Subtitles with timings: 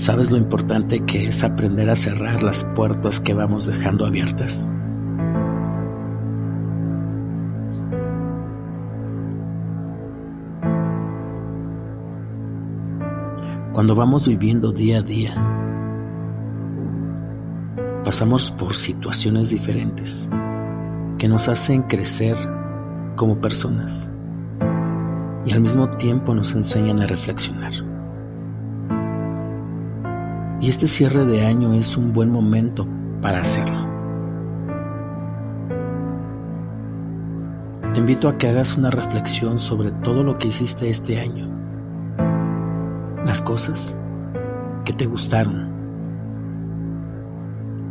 [0.00, 4.66] ¿Sabes lo importante que es aprender a cerrar las puertas que vamos dejando abiertas?
[13.74, 15.34] Cuando vamos viviendo día a día,
[18.02, 20.30] pasamos por situaciones diferentes
[21.18, 22.38] que nos hacen crecer
[23.16, 24.08] como personas
[25.44, 27.89] y al mismo tiempo nos enseñan a reflexionar.
[30.60, 32.86] Y este cierre de año es un buen momento
[33.22, 33.88] para hacerlo.
[37.94, 41.48] Te invito a que hagas una reflexión sobre todo lo que hiciste este año.
[43.24, 43.96] Las cosas
[44.84, 45.70] que te gustaron.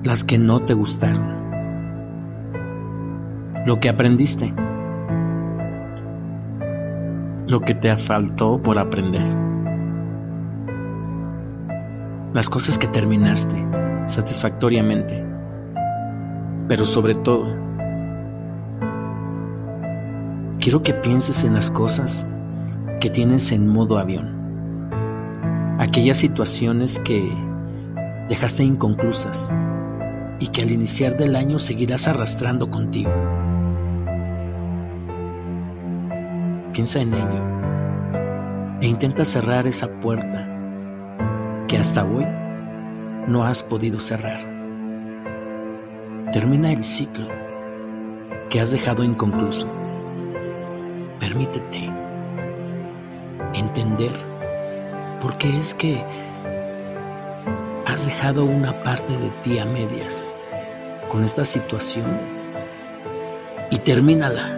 [0.03, 1.39] Las que no te gustaron.
[3.65, 4.53] Lo que aprendiste.
[7.47, 9.49] Lo que te faltó por aprender
[12.33, 13.55] las cosas que terminaste
[14.05, 15.25] satisfactoriamente,
[16.67, 17.47] pero sobre todo,
[20.59, 22.27] quiero que pienses en las cosas
[22.99, 24.27] que tienes en modo avión,
[25.79, 27.31] aquellas situaciones que
[28.29, 29.51] dejaste inconclusas
[30.39, 33.11] y que al iniciar del año seguirás arrastrando contigo.
[36.73, 40.58] Piensa en ello e intenta cerrar esa puerta
[41.69, 42.25] que hasta hoy
[43.27, 44.39] no has podido cerrar.
[46.33, 47.27] Termina el ciclo
[48.49, 49.67] que has dejado inconcluso.
[51.19, 51.91] Permítete
[53.53, 54.11] entender
[55.21, 56.03] por qué es que
[57.85, 60.33] has dejado una parte de ti a medias
[61.11, 62.19] con esta situación
[63.69, 64.57] y termínala.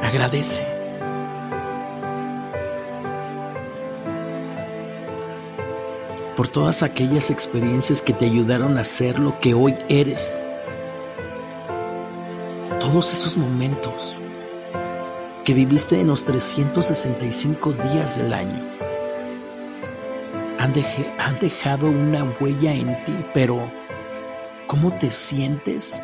[0.00, 0.79] Agradece.
[6.40, 10.40] Por todas aquellas experiencias que te ayudaron a ser lo que hoy eres.
[12.80, 14.24] Todos esos momentos
[15.44, 18.66] que viviste en los 365 días del año
[20.58, 20.72] han,
[21.18, 23.70] han dejado una huella en ti, pero
[24.66, 26.00] ¿cómo te sientes?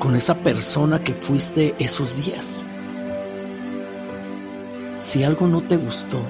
[0.00, 2.64] con esa persona que fuiste esos días.
[5.12, 6.22] Si algo no te gustó,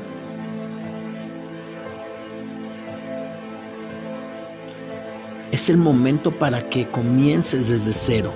[5.52, 8.32] es el momento para que comiences desde cero.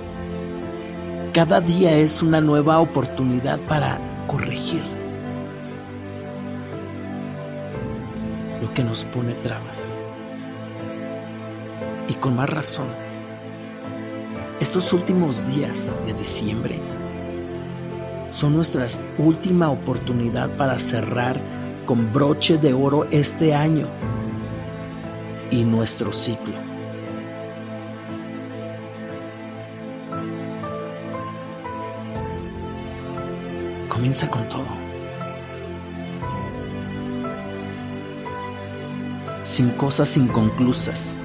[1.33, 4.81] Cada día es una nueva oportunidad para corregir
[8.61, 9.93] lo que nos pone trabas.
[12.07, 12.87] Y con más razón,
[14.61, 16.79] estos últimos días de diciembre
[18.29, 21.41] son nuestra última oportunidad para cerrar
[21.85, 23.87] con broche de oro este año
[25.49, 26.55] y nuestro ciclo.
[33.89, 34.65] Comienza con todo.
[39.43, 41.17] Sin cosas inconclusas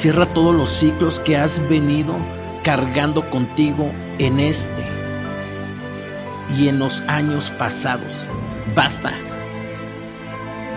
[0.00, 2.16] Cierra todos los ciclos que has venido
[2.64, 4.88] cargando contigo en este
[6.56, 8.26] y en los años pasados.
[8.74, 9.12] Basta.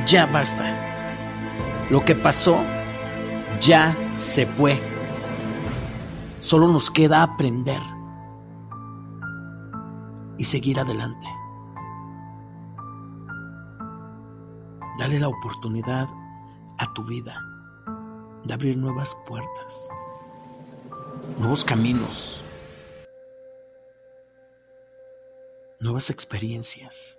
[0.06, 0.66] Ya basta.
[1.90, 2.66] Lo que pasó
[3.62, 4.78] ya se fue.
[6.42, 7.82] Solo nos queda aprender
[10.38, 11.28] y seguir adelante.
[15.00, 16.10] Dale la oportunidad
[16.78, 17.53] a tu vida
[18.44, 19.88] de abrir nuevas puertas,
[21.38, 22.44] nuevos caminos,
[25.80, 27.18] nuevas experiencias,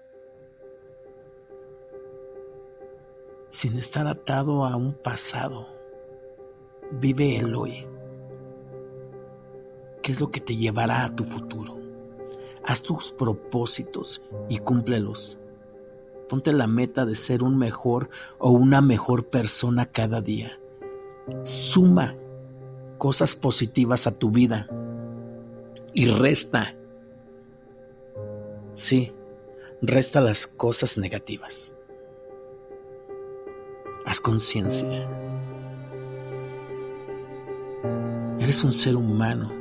[3.49, 5.69] sin estar atado a un pasado.
[6.91, 7.87] Vive el hoy.
[10.03, 11.79] ¿Qué es lo que te llevará a tu futuro?
[12.67, 14.21] Haz tus propósitos
[14.51, 15.39] y cúmplelos.
[16.29, 20.59] Ponte la meta de ser un mejor o una mejor persona cada día.
[21.43, 22.15] Suma
[22.99, 24.69] cosas positivas a tu vida
[25.93, 26.75] y resta,
[28.75, 29.13] sí,
[29.81, 31.73] resta las cosas negativas.
[34.05, 35.09] Haz conciencia.
[38.39, 39.53] Eres un ser humano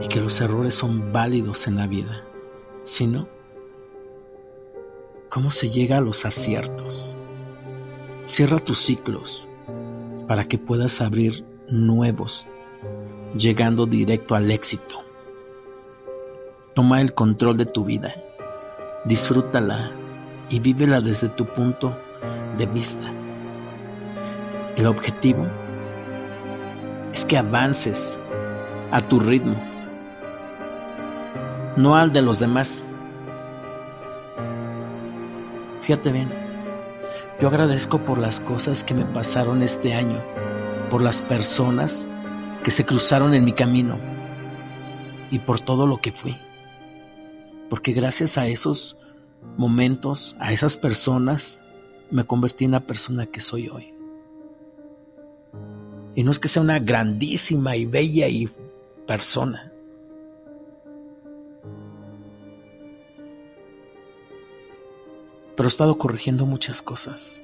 [0.00, 2.22] y que los errores son válidos en la vida.
[2.84, 3.28] Si no,
[5.30, 7.16] ¿cómo se llega a los aciertos?
[8.24, 9.48] Cierra tus ciclos
[10.26, 12.46] para que puedas abrir nuevos,
[13.36, 15.04] llegando directo al éxito.
[16.74, 18.14] Toma el control de tu vida,
[19.04, 19.90] disfrútala
[20.50, 21.96] y vívela desde tu punto
[22.58, 23.08] de vista.
[24.76, 25.46] El objetivo
[27.12, 28.18] es que avances
[28.90, 29.56] a tu ritmo,
[31.76, 32.82] no al de los demás.
[35.82, 36.45] Fíjate bien,
[37.40, 40.20] yo agradezco por las cosas que me pasaron este año,
[40.90, 42.06] por las personas
[42.64, 43.98] que se cruzaron en mi camino
[45.30, 46.36] y por todo lo que fui.
[47.68, 48.96] Porque gracias a esos
[49.58, 51.60] momentos, a esas personas,
[52.10, 53.92] me convertí en la persona que soy hoy.
[56.14, 58.48] Y no es que sea una grandísima y bella y
[59.06, 59.72] persona.
[65.66, 67.40] Pero he estado corrigiendo muchas cosas.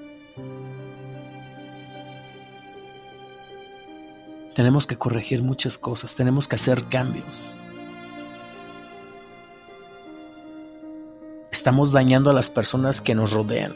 [4.54, 7.56] Tenemos que corregir muchas cosas, tenemos que hacer cambios.
[11.50, 13.74] Estamos dañando a las personas que nos rodean.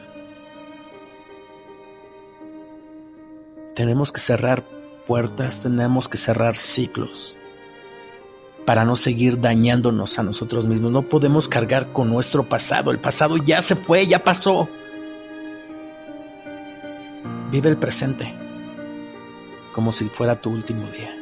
[3.75, 4.63] Tenemos que cerrar
[5.09, 7.37] puertas, tenemos que cerrar ciclos
[8.67, 10.91] para no seguir dañándonos a nosotros mismos.
[10.91, 12.91] No podemos cargar con nuestro pasado.
[12.91, 14.69] El pasado ya se fue, ya pasó.
[17.51, 18.35] Vive el presente
[19.73, 21.15] como si fuera tu último día.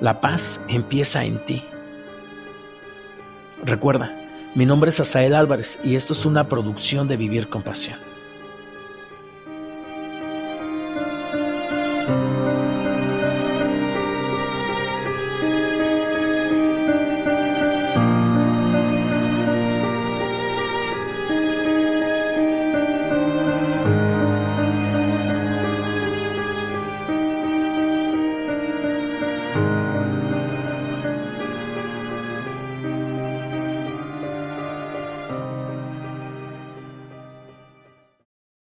[0.00, 1.62] La paz empieza en ti.
[3.62, 4.10] Recuerda,
[4.54, 8.09] mi nombre es Asael Álvarez y esto es una producción de Vivir con Pasión.